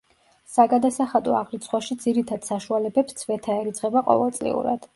საგადასახადო 0.53 1.35
აღრიცხვაში 1.41 1.97
ძირითად 2.05 2.49
საშუალებებს 2.51 3.17
ცვეთა 3.21 3.61
ერიცხება 3.61 4.07
ყოველწლიურად. 4.11 4.89